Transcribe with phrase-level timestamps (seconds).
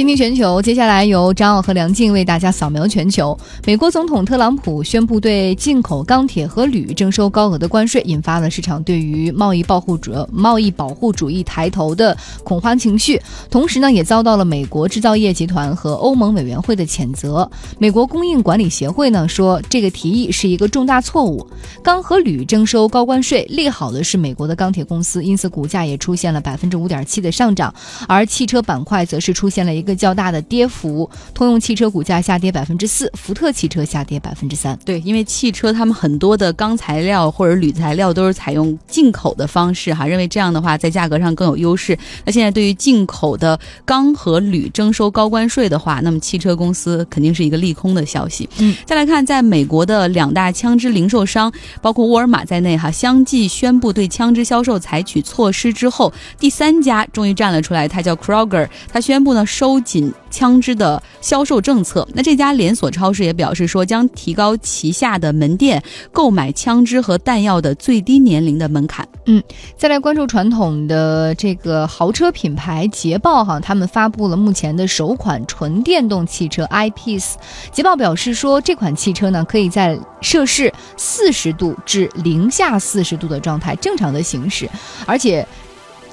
[0.00, 3.38] 倾听全球，接下来由张奥和梁静为大家扫描全球。
[3.66, 13.20] 美国总统特朗普宣布对进口钢铁和铝征收高额的关税，引发了市场对于贸易保护主贸易保护主义抬头的恐慌情绪。
[13.50, 17.50] 同时呢，也遭到了美国制造业集团和欧盟委员会的谴责。
[17.78, 21.46] 美国供应管理协会呢说，这个提议是一个重大错误。
[21.82, 27.74] 钢和铝征收高关税，利好的是美国的钢铁公司，因此股价也出现了百分之五点七的上涨。
[28.08, 34.78] 而汽车板块则是出现了一个较大的跌幅，通用汽车股价下跌百分之四，福特汽车下跌百分之三。
[34.84, 41.98] 对，因为汽车他们很多的钢材料或者铝材料都是采用进口的方式哈，认为这样的话在价格上更有优势。
[42.26, 48.46] 那现在对于进口的钢和铝征收高关税的话，那么汽车公司肯定是一个利空的消息。
[48.58, 59.30] 嗯，再来看，在美国的两大枪支零售商，包括沃尔玛在内哈，相继宣布对枪支销售采取措施之后，第三家终于站了出来，它叫 Kroger，它宣布。
[59.30, 62.06] 呢，收紧枪支的销售政策。
[62.12, 65.82] 那这家连锁超市也表示说，将提高旗下的门店
[66.12, 69.08] 购买枪支和弹药的最低年龄的门槛。
[69.26, 69.42] 嗯，
[69.76, 77.38] 再来关注传统的这个豪车品牌捷豹哈，他们发布了目前的首款纯电动汽车 iP 四。
[77.72, 84.68] 捷豹表示说，这款汽车呢，可以在摄氏四十度至零下四十度的状态正常的行驶，
[85.06, 85.46] 而且。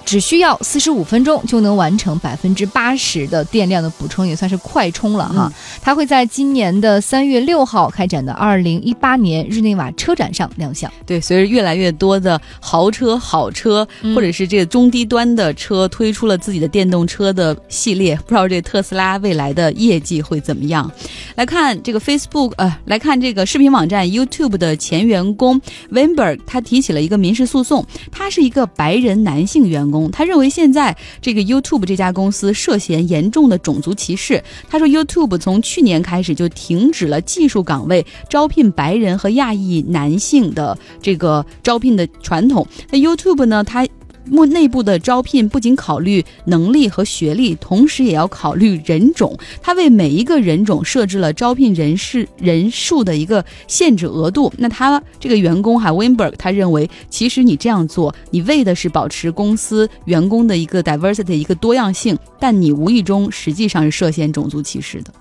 [0.08, 5.52] 只需要四十五分钟就能完成百分之八十的电量的补充，也算是快充了哈。
[5.82, 10.90] 它会在今年的三月六号开展的二零一八年日内瓦车展上亮相。
[11.06, 20.90] 对，随着越来越多的豪车、好车，或者是这个中低端的车推出了自己的电动车的系列，不知道这特斯拉未来的业绩会怎么样？
[21.36, 25.60] 来看这个 Facebook，呃，来看这个视频网站 YouTube 的前员工
[25.92, 27.86] Weinberg，他提起了一个民事诉讼。
[28.10, 29.97] 他是一个白人男性员工。
[30.12, 34.44] 他认为现在这个 YouTube 这家公司涉嫌严重的种族歧视。
[34.70, 42.66] 他说，YouTube 从去年开始就停止了技术岗位招聘白人和亚裔男性的这个招聘的传统。
[42.92, 43.64] 那 YouTube 呢？
[43.64, 43.88] 他
[44.30, 49.38] 目内部的招聘不仅考虑能力和学历，同时也要考虑人种。
[49.62, 54.52] 他为每一个人种设置了招聘人士人数的一个限制额度。
[54.58, 65.12] 那他这个员工哈 w i n b e r g 他认为，其实你这样做，你为的是保持公司员工的一个 diversity 一个多样性，但你无意中实际上是涉嫌种族歧视的。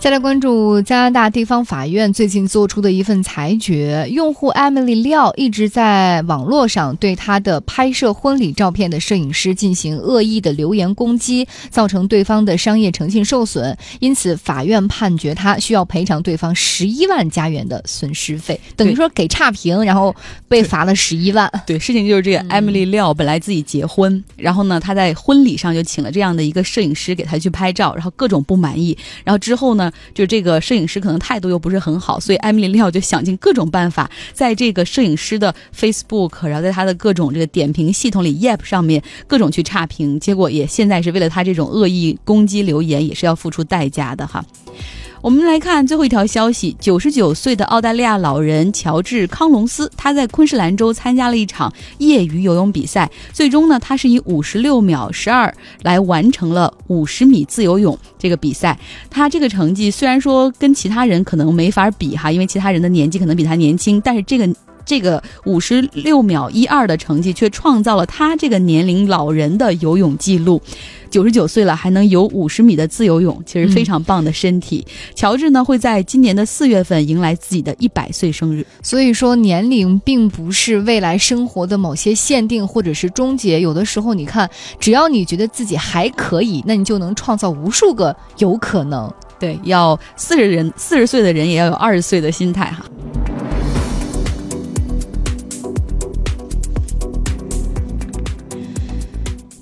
[0.00, 20.14] 再来关注加拿大地方法院最近做出的一份裁决：用户 Emily 廖一直在网络上对她的拍摄婚礼照片的摄影师进行恶意的留言攻击，造成对方的商业诚信受损，因此法院判决他需要赔偿对方十一万加元的损失费，等于说给差评，然后
[20.46, 21.50] 被罚了十一万。
[21.66, 29.87] 对，事情就是这个 Emily 廖本来自己结婚，然后呢，她在婚礼上就请了这样的一个摄影师给她去拍照，然后各种不满意，然后之后呢。
[30.14, 44.44] 就这个摄影师可能态度又不是很好，所以艾米丽·利奥就想尽各种办法，在这个摄影师的 Facebook，然后在他的各种这个点评系统里 Yep 上面各种去差评，结果也现在是为了他这种恶意攻击留言，也是要付出代价的哈。
[45.20, 55.52] 我们来看最后一条消息：九十九岁的澳大利亚老人乔治·康隆斯，他在昆士兰州参加了一场业余游泳比赛，最终呢，他是以五十六秒十二
[55.82, 58.78] 来完成了五十米自由泳这个比赛。
[59.10, 64.48] 他这个成绩虽然说跟其他人可能没法比哈，因为其他人的年纪可能比他年轻，但是这个。
[64.88, 70.62] 这个五十六秒一二的成绩，却创造了他这个年龄老人的游泳记录。
[71.10, 74.86] 九十九岁了，还能游五十米的自由泳，其实非常棒的身体。
[75.14, 78.64] 乔治呢，会在今年的四月份迎来自己的一百岁生日。
[78.82, 83.60] 所以说，年龄并不是未来生活的某些限定或者是终结。
[83.60, 84.48] 有的时候，你看，
[84.80, 89.12] 只要你觉得自己还可以，那你就能创造无数个有可能。
[89.38, 92.84] 对，要四十人四十岁的人也要有二十岁的心态哈。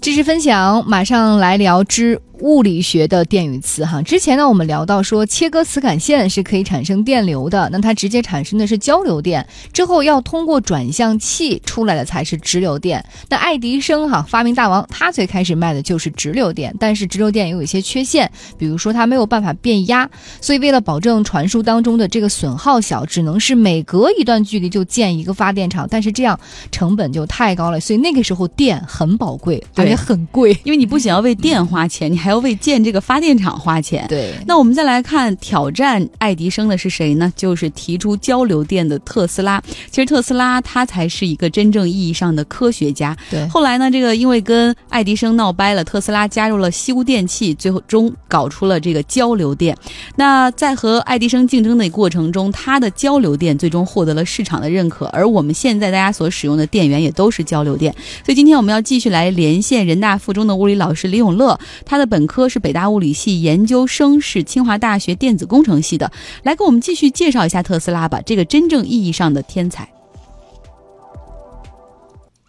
[0.06, 2.20] 知识分享，马上来聊之。
[2.40, 13.02] 物理学的电与磁哈，之前呢我们聊到说切割磁感线是可以产生电流的，那它直接产生的是交流电，之后要通过转向器出来的才是直流电。
[13.28, 20.08] 那爱迪生哈发明大王，他最开始卖的就是直流电，但是直流电也有一些缺陷，比如说它没有办法变压，
[20.40, 26.38] 所以为了保证传输当中的这个损耗小，只能是每隔一段距离就建一个发电厂，但是这样
[26.70, 34.04] 成本就太高了，所以那个时候电很宝贵，而且很贵，因为你不仅要为电花钱，你还还要为建这个发电厂花钱。
[34.08, 37.32] 对，那我们再来看挑战爱迪生的是谁呢？
[37.36, 39.62] 就是提出交流电的特斯拉。
[39.92, 43.16] 其实特斯拉他才是一个真正意义上的科学家。
[43.30, 49.78] 对，后来呢，这个因为跟爱迪生闹掰了，特斯拉加入了西屋电器，最后终搞出了这个交流电。
[50.16, 55.06] 那在和爱迪生竞争的过程中，他的交流电最终获得了市场的认可。
[55.12, 57.94] 而我们现在大家所使用的电源也都是交流电。
[58.24, 66.10] 所以今天我们要继续来连线人大附中的物理老师李永乐，他的本本科是北大物理系，研究生是清华大学电子工程系的，
[66.44, 69.86] 来给我们继续介绍一下特斯拉吧，这个真正意义上的天才。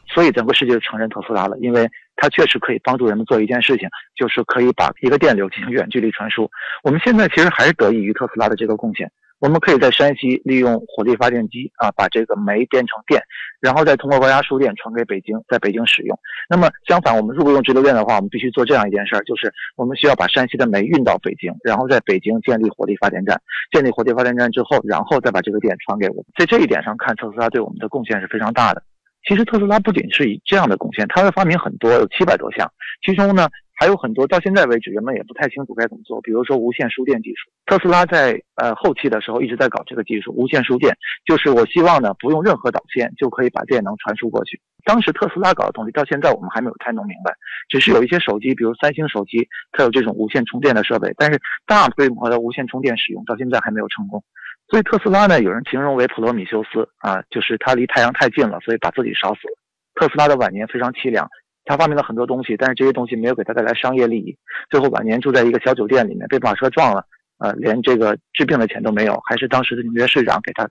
[0.07, 1.85] 所以整个世界就承认特斯拉了，因为
[2.15, 6.49] 它确实可以帮助人们做一件事情，就是可以把一个电流进行远距离传输。
[6.81, 9.11] 我们现在其实还是得益于特斯拉的这个贡献。
[9.39, 13.21] 我们可以在山西利用火力发电机啊，把这个煤变成电，
[13.61, 16.19] 然后再通过高压输电传给北京，在北京使用。
[16.49, 23.39] 那么相反，我们如果用直流电的话，我们必须做这样一件事儿，就是我们需要把山西的煤运到北京，然后在北京建立火力发电站。
[23.71, 26.25] 建立火力发电站之后，然后再把这个电传给我们。
[26.37, 28.81] 在这一点上看，特斯拉对我们的贡献是非常大的。
[29.27, 32.71] 其实特斯拉不仅是以这样的贡献，它的发明很多，有七百多项，
[33.05, 33.49] 其中呢
[33.79, 36.19] 还有很多到现在为止人们也不太清楚该怎么做。
[36.21, 44.59] 比如说无线输电技术，特斯拉在呃后期的时候一直在搞这个技术，无线输电就是我希望呢不用任何导线就可以把电能传输过去。
[44.83, 47.31] 当时特斯拉搞的东西到现在我们还没有太弄明白，
[47.69, 54.23] 只是有一些手机，比如三星手机，它有这种无线充电的设备，但是大规模的无线充电使用到现在还没有成功。
[54.69, 59.57] 所以特斯拉呢，有人形容为普罗米修斯啊，就是他离太阳太近了，所以把自己烧死了。
[59.95, 61.27] 特斯拉的晚年非常凄凉，
[61.67, 64.37] 他发明了很多东西，但是这些东西没有给他带来商业利益。
[64.69, 67.05] 最后晚年住在一个小酒店里面，被马车撞了，
[67.39, 70.67] 呃，连这个治病的钱都没有，还是当时的纽约市长给他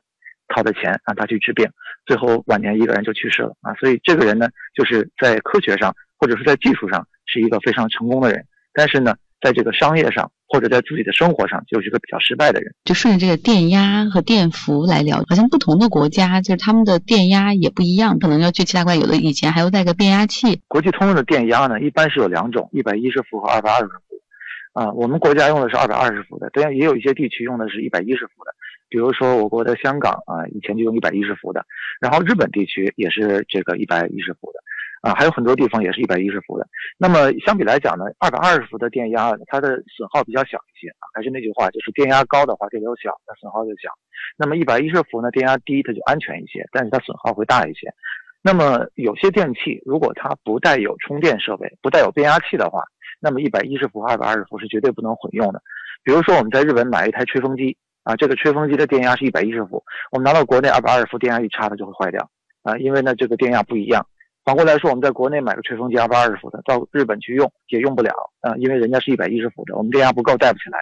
[0.48, 1.68] 掏的钱让他去治病。
[2.06, 3.74] 最后晚年一个人就去世了啊。
[3.74, 10.30] 所以这个人呢，就是在科学上或者是在技术上是一个非常成功的人，但是呢，在这个商业上。
[10.48, 12.72] 或者在自己的生活上就是一个比较失败的人。
[12.84, 20.62] 就顺着这个电压和电伏来聊，好像不同的国家就是他们的电压也不一样，可能要去其他国家有的以前还要带个变压器。
[20.68, 24.80] 国际通用的电压呢，一般是有两种，一百一十伏和二百二十伏。
[24.80, 28.54] 啊，我们国家用的是二百二十伏的，当然也有一些地区用的是一百一十伏的，
[28.88, 31.64] 比如说我国的香港啊，以前就用一百一十伏的，
[32.00, 34.60] 然后日本地区也是这个一百一十伏的。
[35.06, 36.66] 啊，还有很多地方也是一百一十伏的。
[36.98, 41.06] 那么相比来讲呢，二百二十伏的电压它的损耗比较小一些啊。
[41.14, 43.88] 还是那句话，就是电压高的话，电流小，它损耗就小。
[44.36, 47.86] 那么一百一十伏呢，电压低，它就安全一些，但是它损耗会大一些。
[48.42, 52.82] 那么有些电器如果它不带有充电设备，不带有变压器的话，
[53.20, 55.62] 那么一百一十伏和二百二十伏是绝对不能混用的。
[56.02, 62.28] 比如说我们在日本买一台吹风机啊，这个吹风机的电压是一百一十伏，我们拿到国内二百二十伏电压一插，它就会坏掉
[62.62, 64.04] 啊，因为呢这个电压不一样。
[64.46, 68.12] 反过来说，我们在国内买个吹风机二百二十伏的，到日本去用也用不了
[68.42, 70.78] 啊，因为人家是一百一十伏的，我们电压不够带不起来。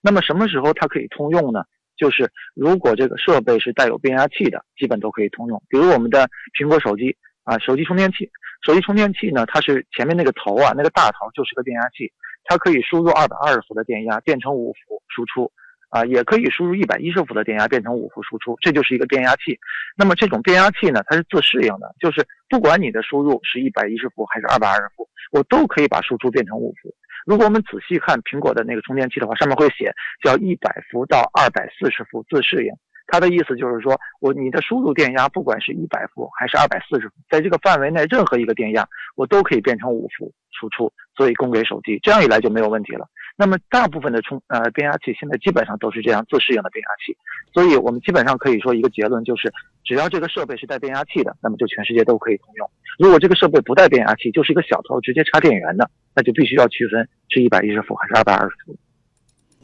[0.00, 1.64] 那么什么时候它可以通用呢？
[1.96, 5.60] 就是如果这个设备是带有变压器的，基本都可以通用。
[5.68, 8.30] 比如我们的苹果手机啊，手机充电器，
[8.64, 12.12] 手机充电器呢，它是前面那个头啊，那个大头就是个变压器，
[12.44, 15.50] 它可以输入二百二十伏的电压变成五伏输出。
[15.90, 19.58] 啊，也可以输入一百一十伏的电压变成五伏输出，这就是一个变压器。
[19.96, 26.94] 那么这种变压器呢，它是自适应的，就是不管你的输入是一百一十伏还是二百二十伏，我都可以把输出变成五伏。
[27.26, 29.92] 如果我们仔细看苹果的那个充电器的话，上面会写
[30.22, 32.72] 叫一百伏到二百四十伏自适应。
[33.10, 38.86] 它的意思就是说，我你的输入电压不管是一百伏还是二百四十伏，在这个范围内任何一个电压，
[39.16, 41.98] 我都可以变成五伏输出，所以供给手机。
[42.02, 43.06] 这样一来就没有问题了。
[43.36, 47.16] 那么大部分的充呃变压器现在基本上都是这样自适应的变压器，
[47.52, 52.70] 所以我们基本上可以说一个结论就是，只要这个设备是带变压器的，那么就全世界都可以通用。
[52.98, 58.76] 如果这个设备不带变压器，就是一个小头直接插电源的，那就必须要区分是一百一十伏还是二百二十伏。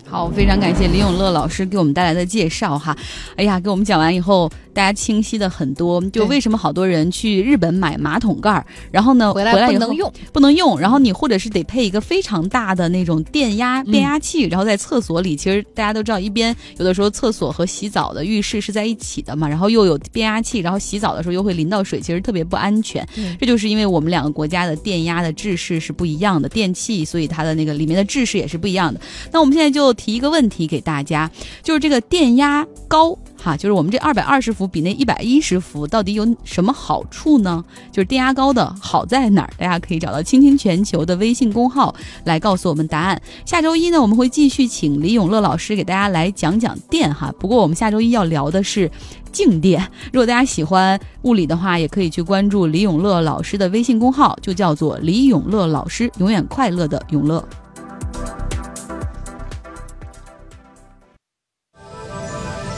[0.04, 2.96] 好，非常感谢李永乐老师给我们带来的介绍哈。
[3.36, 6.00] 哎呀，给我们讲完以后，大家清晰的很多。
[6.12, 23.04] 就为什么好多人去日本买马桶盖儿，然后呢回来不能用，不能用，然后你或者是得配一个非常大的那种电压变压器，然后在厕所里，其实大家都知道，一边有的时候厕所和洗澡的浴室是在一起的嘛，然后又有变压器，然后洗澡的时候又会淋到水，其实特别不安全。
[23.40, 29.00] 这就是因为我们两个国家的电压的制式是不一样的，电器，所以它的那个里面的制式也是不一样的。
[29.32, 29.96] 那我们现在就。
[29.96, 31.30] 提一个问题给大家，
[31.62, 37.64] 就是这个电压高哈，就是我们这二百二十伏比那一百一十伏到底有什么好处呢？
[37.92, 39.50] 就是电压高的好在哪儿？
[39.58, 43.20] 大家可以找到“倾听全球”的微信公号来告诉我们答案。
[43.44, 47.32] 下周一呢，我们会继续请李永乐老师给大家来讲讲电哈。
[47.38, 48.90] 不过我们下周一要聊的是
[49.30, 49.80] 静电。
[50.12, 57.46] 如果大家喜欢物理的话，也可以去关注李永乐老师的微信公号，就叫做“李永乐老师”，永远快乐的永乐。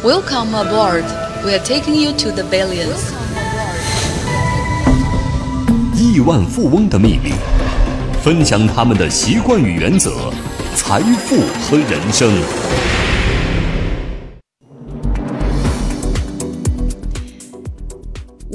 [0.09, 1.05] Welcome aboard.
[1.45, 3.13] We are taking you to the billions.
[5.95, 7.35] 亿万富翁的秘密，
[8.25, 10.33] 分享他们的习惯与原则，
[10.75, 12.33] 财富和人生。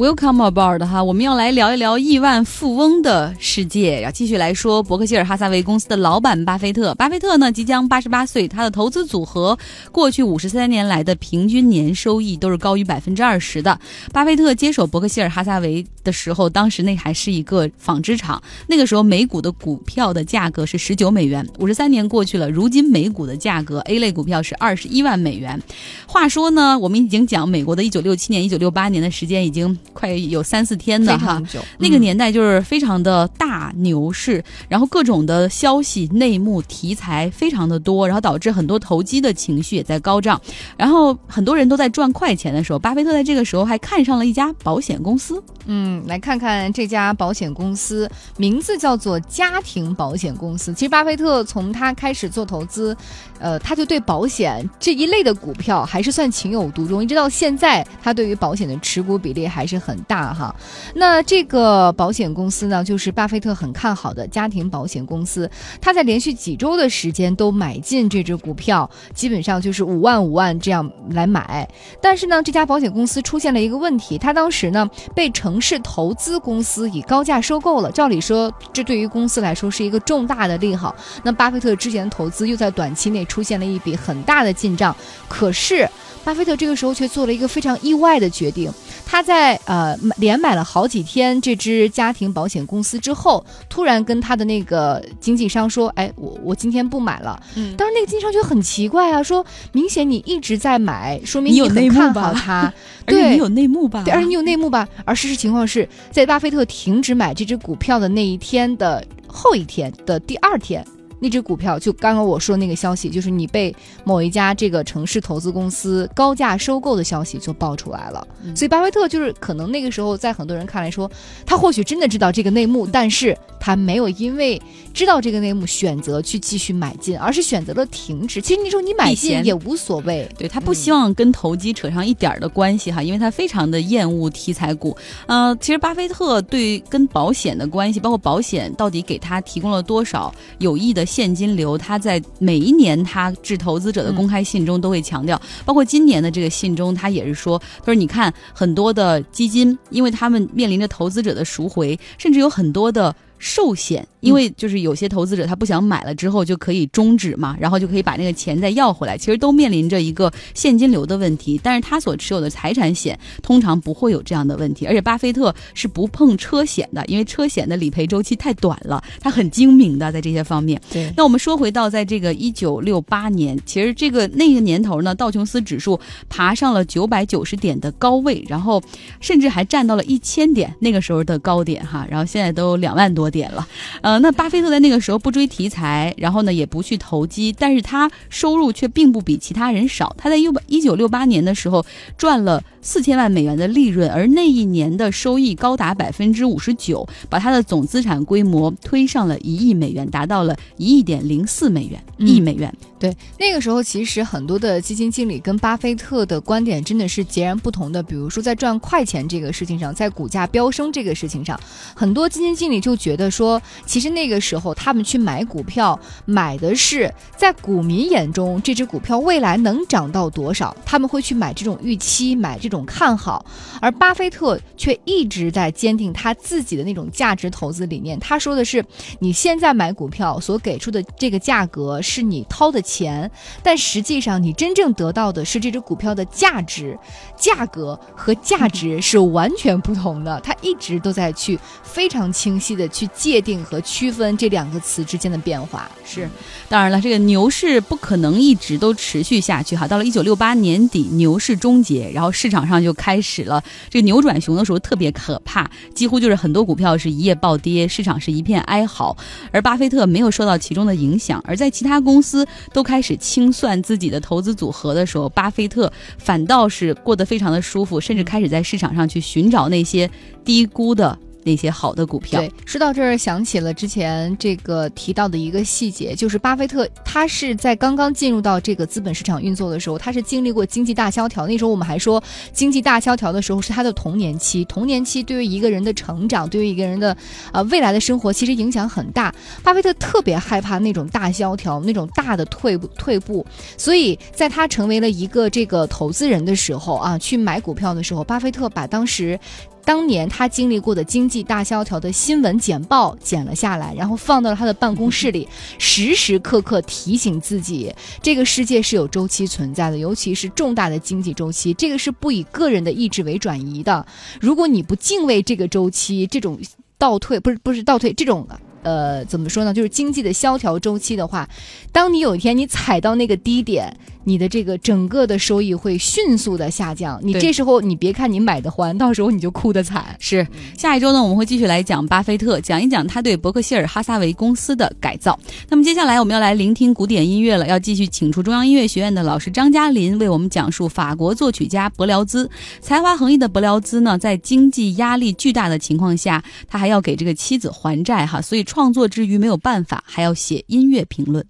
[0.04, 6.94] Welcome aboard 哈，我们要来聊一聊亿万富翁的世界，要继续来说伯克希尔哈撒韦公司的老板巴菲特。
[6.96, 9.58] 巴菲特呢即将八十八岁，他的投资组合
[9.94, 13.80] 过去五十三年来的平均年收益都是高于百分之二十的。
[14.12, 21.48] 巴菲特接手伯克希尔哈撒韦的时候，当时那还是一个纺织厂，那个时候每股的股票的价格是十九美元。
[21.60, 25.64] 五十三年过去了，如今每股的价格 A 类股票是二十一万美元。
[26.06, 29.80] 话说呢，我们已经讲美国的一九六七年、一九六八年的时间已经。
[29.94, 31.42] 快有三四天的哈，
[31.78, 40.40] 那个年代就是非常的大牛市，然后各种的消息、内幕、题材非常的多，然后导致很多投机的情绪也在高涨，
[40.76, 45.42] 然后很多人都在赚快钱的时候，巴菲特在这个时候还看上了一家保险公司。
[45.66, 50.74] 嗯，来看看这家保险公司，名字叫做家庭保险公司。
[50.74, 52.96] 其实巴菲特从他开始做投资，
[53.44, 59.84] 呃，他就对保险这一类的股票还是算情有独钟，一直到现在，他对于保险的持股比例还是。
[59.84, 60.56] 很大哈，
[60.96, 65.50] 那这个保险公司呢，就是巴菲特很看好的家庭保险公司。
[65.82, 71.68] 他在连续几周的时间都买进这只股票，基本上就是五万五万这样来买。
[72.02, 77.92] 但是呢，这家保险公司出现了一个问题，他当时呢被城市投资公司以高价收购了。
[77.92, 80.96] 照理说，这对于公司来说是一个重大的利好。
[81.24, 84.96] 那巴菲特之前投资又在短期内出现了一笔很大的进账，
[85.28, 85.90] 可是
[86.24, 88.72] 巴菲特这个时候却做了一个非常意外的决定。
[89.06, 102.72] 他在呃连买了好几天这支家庭保险公司之后，突然跟他的那个经纪商说：“哎，我我今天不买了。”嗯，当时那个经纪商就很奇怪啊，说明显你一直在买，说明你很看好他，
[103.08, 104.04] 对，你有内幕吧？
[104.06, 104.88] 对，而且你有内幕吧？
[105.06, 110.86] 而事实情况是在巴菲特停止买这只股票的那一天的后一天的第二天。
[111.24, 118.28] 那只股票就刚刚我说那个消息，就是你被某一家这个城市投资公司高价收购的消息就爆出来了。
[118.54, 121.10] 所以巴菲特就是可能那个时候在很多人看来说，
[121.46, 124.62] 他或许真的知道这个内幕， 但是他没有因为
[124.94, 128.42] 知道这个内幕选择去继续买进，而是选择了停止。
[128.42, 134.94] 其实你说你买进也无所谓，对他不希望跟投机扯上一点的关系哈，因为他非常的厌恶题材股。
[135.28, 141.06] 呃，其实巴菲特对跟保险的关系，包括保险到底给他提供了多少有益的。
[141.14, 153.16] 现金流，他在每一年他致投资者的公开信中都会强调，包括今年的这个信中，他也是说，他说你看很多的基金，因为他们面临着投资者的赎回，甚至有很多的。
[153.46, 159.18] 寿险，因为就是有些投资者他不想买了之后就可以终止嘛，然后就可以把那个钱再要回来。
[159.18, 164.86] 其实都面临着一个现金流的问题，但是他所持有的财产险通常不会有这样的问题。
[164.88, 170.82] 而且巴菲特是不碰车险的，因为车险的理赔周期太短了，他很精明的在这些方面。
[170.90, 176.00] 对，那我们说回到在这个一九六八年，其实这个那个年头呢，道琼斯指数
[176.30, 178.82] 爬上了九百九十点的高位，然后
[179.20, 183.34] 甚至还站到了一千点那个时候的高点哈，然后现在都两万多。
[183.34, 183.68] 点了，
[184.04, 190.16] 呃，那巴菲特在那个时候不追题材，然后呢也不去投机，但是他收入却并不比其他人少。
[190.18, 191.86] 他在一一九六八年的时候
[192.18, 202.74] 赚了四千万美元的利润，而那一年的收益高达百分之五十九，把他的总资产规模推上了一亿美元，达到了一亿点零四美元亿美元。
[203.00, 208.02] 对，那个时候其实很多的基金经理跟巴菲特的观点真的是截然不同的。
[208.02, 211.60] 比如说在赚快钱这个事情上，在股价飙升这个事情上，
[211.94, 223.46] 很多基金经理就觉得说，其实那个时候他们去买股票，买的是在股民眼中这只股票未来能涨到多少，他们会去买这种预期，买这种看好。
[223.82, 228.18] 而巴菲特却一直在坚定他自己的那种价值投资理念。
[228.18, 228.82] 他说的是，
[229.20, 232.94] 你现在买股票所给出的这个价格是你掏的钱。
[232.94, 233.32] 钱，
[233.64, 236.96] 但实际上你真正得到的是这只股票的价值，
[237.36, 240.40] 价格和价值是完全不同的。
[240.42, 245.92] 他一直都在去非常清晰的去界定和区分这两个词之间的变化。
[246.06, 246.30] 是，
[246.70, 249.88] 当然了，这个牛市不可能一直都持续下去哈。
[249.88, 259.16] 到了一九六八年底，牛市终结，然后市场上就开始了这个扭转熊的时候，特别可怕，几乎就是很多股票是一夜暴跌，市场是一片哀嚎。
[259.52, 262.82] 而巴菲特没有受到其中的影响，而在其他公司都。
[262.84, 270.08] 开始清算自己的投资组合的时候，巴菲特反倒是过得非常的舒服，甚至开始在市场上去寻找那些
[270.44, 271.18] 低估的。
[271.44, 272.40] 那些好的股票。
[272.40, 281.46] 对，说到这儿，想起了之前这个提到的一个细节，就是巴菲特他是在刚刚进入到这个资本市场运作的时候，他是经历过经济大萧条。
[281.48, 282.22] 那时候我们还说，
[282.52, 287.16] 经济大萧条的时候是他的童年期，童年期对于一个人的成长，对于一个人的
[287.52, 289.34] 啊未来的生活，其实影响很大。
[289.64, 293.46] 巴菲特特别害怕那种大萧条，那种大的退步退步，
[293.78, 299.40] 所以在他成为了一个这个投资人的时候啊，去买股票的时候，巴菲特把当时。
[299.86, 305.48] 当年他经历过的经济大萧条的新闻简报剪了下来，然后放到了他的办公室里，
[305.78, 314.06] 时时刻刻提醒自己，这个世界是有周期存在的，尤其是重大的经济周期，这个是不以个人的意志为转移的。
[314.40, 316.60] 如果你不敬畏这个周期，这种
[316.98, 318.48] 倒退不是不是倒退，这种
[318.84, 319.74] 呃怎么说呢？
[319.74, 321.50] 就是经济的萧条周期的话，
[321.92, 323.98] 当你有一天你踩到那个低点。
[324.24, 330.16] 你的这个整个的收益会迅速的下降，你这时候你别看你买的欢， 到时候你就哭的惨。
[330.20, 330.46] 是，
[330.78, 335.38] 下一周呢我们会继续来讲巴菲特，讲一讲他对伯克希尔哈撒韦公司的改造。
[335.70, 342.50] 那么接下来我们要来聆听古典音乐了，要继续请出中央音乐学院的老师张嘉林为我们讲述法国作曲家伯辽兹。
[342.82, 351.46] 才华横溢的伯辽兹呢，在经济压力巨大的情况下，他还要给这个妻子还债哈，所以创作之余没有办法，还要写音乐评论。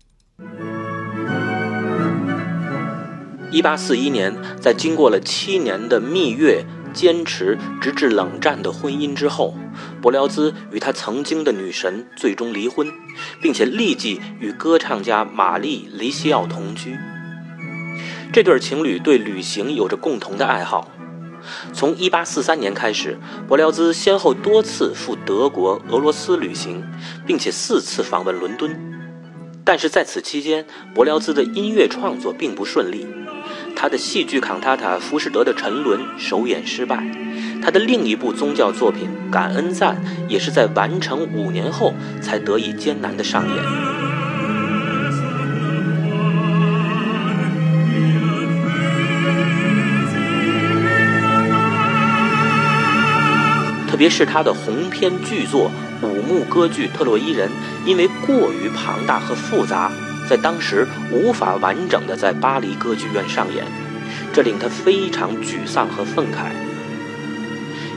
[3.54, 9.56] 一八四一年，在经过了七年的蜜月、坚持，直至冷战的婚姻之后，
[10.02, 12.92] 伯辽兹与他曾经的女神最终离婚，
[13.40, 16.98] 并且立即与歌唱家玛丽·雷西奥同居。
[18.34, 20.90] 这对情侣对旅行有着共同的爱好。
[21.74, 26.84] 从一八四三年开始，伯辽兹先后多次赴德国、俄罗斯旅行，
[27.28, 28.76] 并且四次访问伦敦。
[29.64, 33.06] 但是在此期间，伯辽兹的音乐创作并不顺利。
[33.76, 37.04] 他的戏剧康塔塔《浮士德的沉沦》首演失败，
[37.62, 39.98] 他的另一部宗教作品《感恩赞》
[40.30, 43.58] 也是在完成五年后才得以艰难的上演。
[53.90, 55.70] 特别是他的鸿篇巨作
[56.02, 57.50] 五幕歌剧《特洛伊人》，
[57.86, 59.92] 因为过于庞大和复杂。
[60.30, 63.66] 在当时无法完整的在巴黎歌剧院上演，
[64.34, 66.52] 这令他非常沮丧和愤慨。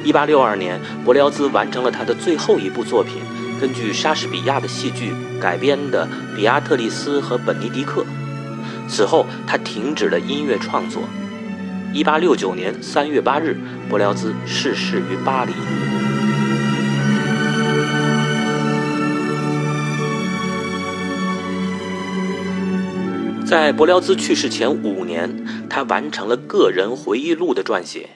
[0.04, 3.22] 一八六二年，伯辽兹完成了他的最后一部作品，
[3.60, 8.02] 根据莎士比亚的戏剧改编的《比亚特丽斯和本尼迪克》。
[8.88, 11.02] 此后，他停止了音乐创作。
[11.92, 13.56] 一八六九年三月八日，
[13.88, 16.15] 伯辽兹逝世于巴黎。
[23.46, 28.10] 在伯辽兹去世前五年，他完成了个人回忆录的撰写。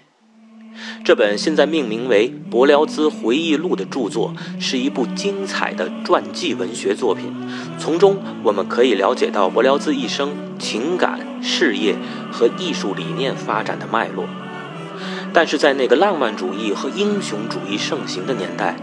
[1.04, 7.32] 这本现在命名为《伯辽兹回忆录》的著作，是一部精彩的传记文学作品。
[7.78, 11.94] 从中，我们可以了解到伯辽兹一生情感、事业
[12.32, 14.24] 和艺术理念发展的脉络。
[15.32, 18.74] 但是在那个浪漫主义和英雄主义盛行的年代，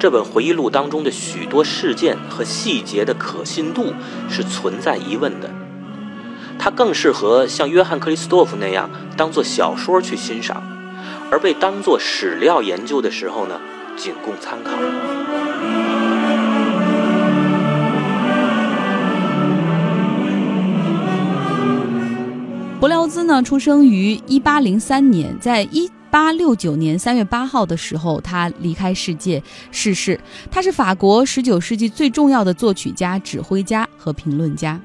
[0.00, 3.94] 这本回忆录当中的许多事件和细节的可信度
[4.28, 5.48] 是存在疑问的。
[6.64, 10.62] 它更适合像约翰·克里斯多夫那样当做小说去欣赏，
[11.28, 13.60] 而被当作史料研究的时候呢，
[13.96, 14.70] 仅供参考。
[22.78, 30.20] 伯辽兹呢，出生于一八零三年，在一八六九年三月八号的时候，他离开世界逝世。
[30.48, 34.80] 他是法国十九世纪最重要的作曲家、指挥家和评论家。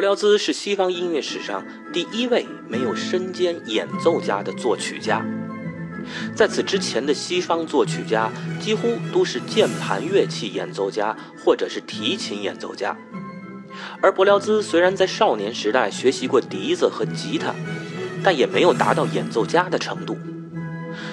[0.00, 5.22] 伯辽兹是西方音乐史上第一位没有身兼演奏家的作曲家。
[6.34, 12.96] 在此之前的西方作曲家几乎都是键盘乐器演奏家或者是提琴演奏家，
[14.00, 17.54] 而伯辽兹虽然在少年时代学习过笛子和吉他，
[18.24, 20.16] 但也没有达到演奏家的程度。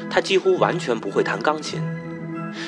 [0.10, 1.82] 他几乎完全不会弹钢琴。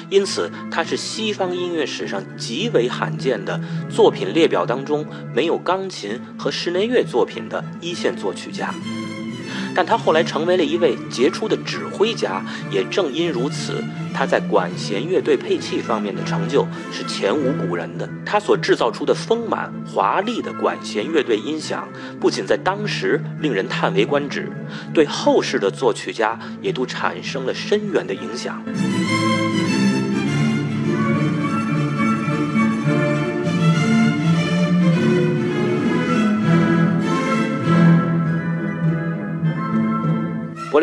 [0.10, 8.74] 因此，他是西方音乐史上极为罕见的作品列表当中没有钢琴和室内乐作品的一线作曲家。
[9.76, 18.10] 但他后来成为了一位杰出的指挥家，也正因如此，他在管弦乐队配器方面的成就是前无古人的。
[18.26, 21.88] 他所制造出的丰满华丽的管弦乐队音响，
[22.20, 24.52] 不仅在当时令人叹为观止，
[24.94, 28.62] 对后世的作曲家也都产生了深远的影响。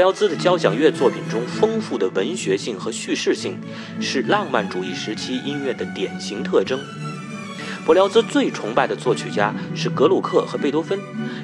[0.07, 3.59] 辽兹的交响乐作品中丰富的文学性和叙事性，
[4.01, 6.79] 是浪漫主义时期音乐的典型特征。
[7.85, 10.97] 柏辽兹最崇拜的作曲家是格鲁克和贝多芬，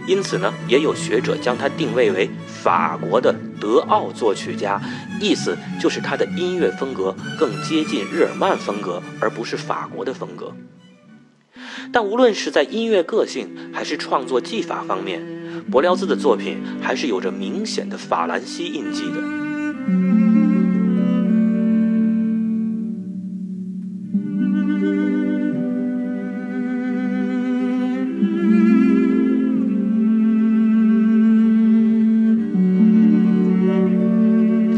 [0.06, 4.80] 因此呢，也有学者将他定位为法国的德奥作曲家，
[5.20, 10.52] 意思就是他的音乐风格更接近日耳曼风格，而不是法国的风格。
[11.92, 15.20] 但无论是在音乐个性还是创作技法方面，
[15.70, 20.32] 柏辽兹的作品还是有着明显的法兰西印记的。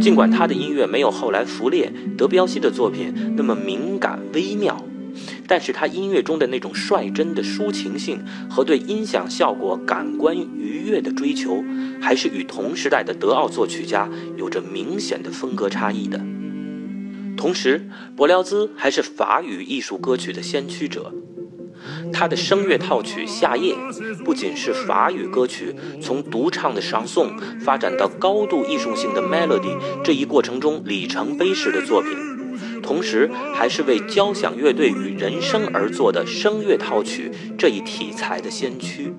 [0.05, 4.79] 尽管他的音乐没有后来弗列、德彪西的作品那么敏感微妙，
[5.47, 11.63] 但是他音乐中的那种率真的抒情性和对音响效果感官愉悦的追求，
[12.01, 16.19] 还是与同时代的德奥作曲家有着明显的风格差异的。
[17.37, 21.13] 同时，柏辽兹还是法语艺术歌曲的先驱者。
[22.11, 23.75] 他的声乐套曲《夏夜》
[24.25, 32.11] 不仅是法语歌曲从独唱的唱诵发展到高度艺术性的 melody 这一过程中里程碑式的作品，
[32.85, 39.13] 同时还是为交响乐队与人声而作的声乐套曲这一题材的先驱。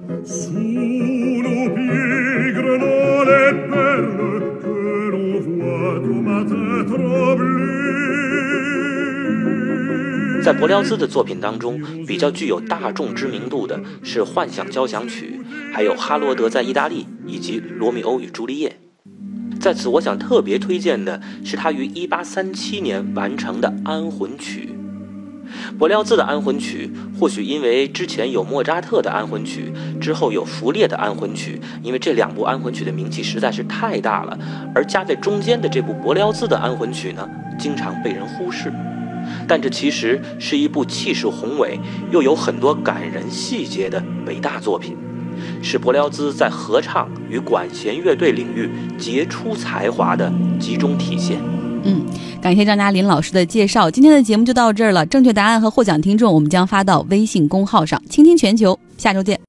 [10.43, 15.39] 在柏辽兹的作品当中，比较具有大众知名度的是《幻想交响曲》，
[15.73, 18.69] 还有《哈罗德在意大利》以及《罗密欧与朱丽叶》。
[19.65, 24.69] 在此，我想特别推荐的是他于1837年完成的《安魂曲》。
[25.79, 34.37] 柏辽兹的《安魂曲》或许因为之前有莫扎特的《安魂曲》，之后有弗列的《安魂曲》，因为这两部《安魂曲》的名气实在是太大了，
[34.75, 38.71] 而夹在中间的这部柏辽兹的《安魂曲》呢，经常被人忽视。
[39.47, 41.79] 但这其实是一部气势宏伟
[42.11, 44.95] 又有很多感人细节的伟大作品，
[45.61, 51.37] 是柏辽兹在合唱与管弦乐队领域杰出才华的集中体现。
[51.83, 52.03] 嗯，
[52.41, 53.91] 感谢张嘉林老师的介绍。
[53.91, 58.01] 今天的节目就到这儿了，正确答案和获奖听众我们将发到微信公号上。
[58.09, 59.39] 倾听全球，下周见。